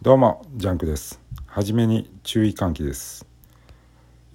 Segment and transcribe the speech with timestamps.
[0.00, 1.20] どうもジャンクです。
[1.44, 3.26] はじめに注意喚起です。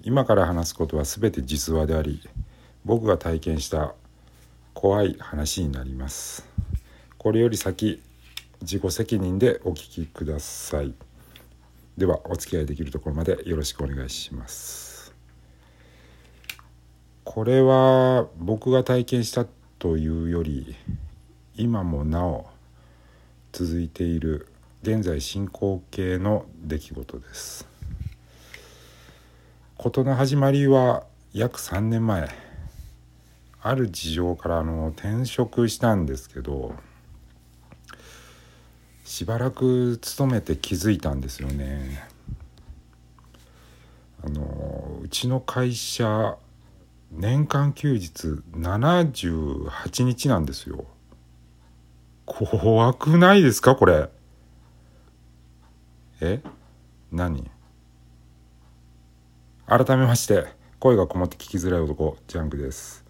[0.02, 2.20] 今から話すことは全て実話であり
[2.84, 3.94] 僕が体験した
[4.74, 6.46] 怖い話になります。
[7.16, 8.02] これより先
[8.60, 10.92] 自己責任でお聞きください。
[11.96, 15.14] ではお付き合いできるところまでよろしくお願いします。
[17.24, 19.46] これは僕が体験した
[19.78, 20.76] というより
[21.56, 22.50] 今もなお
[23.52, 24.48] 続いている
[24.84, 27.66] 現在進行形の出来事です。
[29.78, 32.28] 事の始まりは約3年前。
[33.62, 36.74] ある事情からあの転職したんですけど
[39.06, 42.06] しばらく勤めて気づいたんですよね。
[44.22, 46.36] あのうちの会社
[47.10, 50.84] 年間休日78日なんですよ。
[52.26, 54.10] 怖くないですかこれ？
[56.20, 56.40] え？
[57.12, 57.50] 何？
[59.66, 60.46] 改めまして
[60.78, 63.04] 声がこもって聞きづらい男ジャンクです。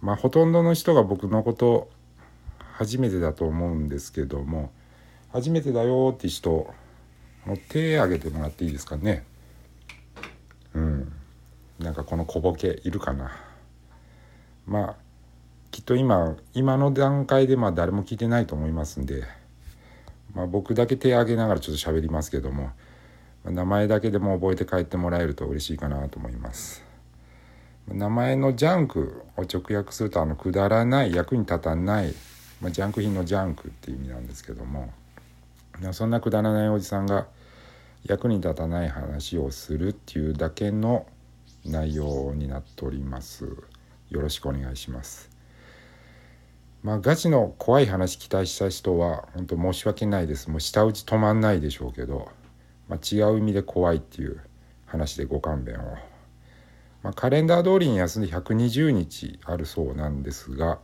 [0.00, 1.90] まあほとんどの人が僕のこと
[2.74, 4.72] 初めてだと思うんですけども
[5.32, 9.24] 初めてだよって人もう手挙げてもらっていいですかね。
[10.74, 11.12] うん。
[11.78, 13.32] なんかこの小ボケいるかな。
[14.66, 14.96] まあ
[15.70, 19.24] きっと今今の段階でまあ誰も聞いてないと思いますんで
[20.34, 22.70] まあ、僕だけ手挙げながらちょっと喋りますけども、
[23.44, 26.84] ま、名前だけでも覚えて帰ってもらえると嬉しいかなと思います。
[27.88, 32.14] 名前のジャンクを直訳するとあのくだらない役に立たない、
[32.60, 34.92] まあ、ジャンク品のジャンクっていう意味なんですけども
[35.90, 37.26] そんなくだらないおじさんが
[38.04, 41.06] 役に立たない話をするっていうだけの
[41.64, 43.48] 内容になっております。
[44.10, 45.31] よろしくお願いします。
[46.82, 52.28] まあ、ガチの怖い話期待した人は本当申し訳ないですもう舌打ち止まんないでしょうけど、
[52.88, 54.40] まあ、違う意味で怖いっていう
[54.86, 55.96] 話でご勘弁を、
[57.04, 60.80] まあ、カレンダー通りに休んで120日あるそうなんですが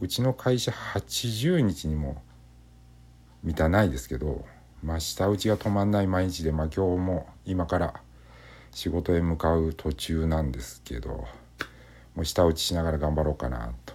[0.00, 2.22] うちの会社80日にも
[3.42, 4.46] 満たないですけど、
[4.82, 8.00] まあ、舌打ちが止まんない毎日で、まあ、今日も今から
[8.70, 11.10] 仕事へ向かう途中なんですけど
[12.14, 13.89] もう舌打ちしながら頑張ろうかなと。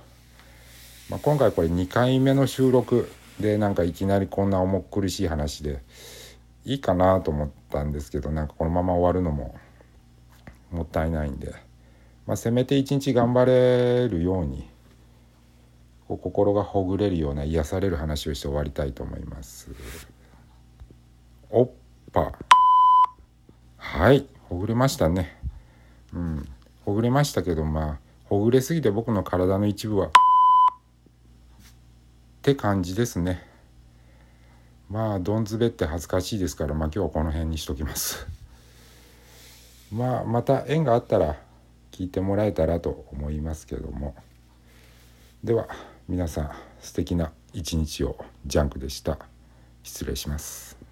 [1.10, 5.82] まあ、今回これ2回目の収録でなんかいきなりこんな重苦しい話で
[6.64, 9.56] いいかなと思ったんですけどなんかこのまま終わるのも
[10.72, 11.54] もったいないんで、
[12.26, 14.68] まあ、せめて一日頑張れるように
[16.08, 19.70] こう心がほぐれるような癒される話をして終わりたいと思います。
[21.50, 21.72] おっ
[22.12, 22.32] ぱ。
[23.78, 24.28] はい。
[24.50, 25.38] ほぐれましたね。
[26.14, 26.48] うん。
[26.84, 30.12] ほぐれましたけどまあほぐれすぎて僕の体の一部は
[32.46, 33.44] って感じですね。
[34.88, 38.28] まあどんずべって恥ずかしいですからまあ今日はこの辺にしときます。
[39.92, 41.38] まあまた縁があったら
[41.92, 44.14] 聞いてもらえたらと思いますけども。
[45.44, 45.68] では
[46.08, 46.52] 皆さん
[46.82, 49.18] 素敵な一日をジャンクでした。
[49.82, 50.85] 失礼します。